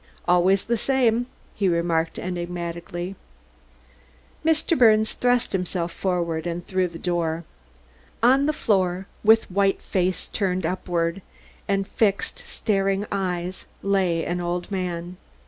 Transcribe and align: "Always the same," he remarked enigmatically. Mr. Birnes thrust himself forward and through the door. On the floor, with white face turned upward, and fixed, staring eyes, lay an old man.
"Always 0.27 0.63
the 0.65 0.79
same," 0.79 1.27
he 1.53 1.67
remarked 1.69 2.17
enigmatically. 2.17 3.15
Mr. 4.43 4.75
Birnes 4.75 5.13
thrust 5.13 5.51
himself 5.51 5.91
forward 5.93 6.47
and 6.47 6.65
through 6.65 6.87
the 6.87 6.97
door. 6.97 7.43
On 8.23 8.47
the 8.47 8.51
floor, 8.51 9.05
with 9.23 9.51
white 9.51 9.79
face 9.79 10.27
turned 10.27 10.65
upward, 10.65 11.21
and 11.67 11.87
fixed, 11.87 12.39
staring 12.47 13.05
eyes, 13.11 13.67
lay 13.83 14.25
an 14.25 14.41
old 14.41 14.71
man. 14.71 15.17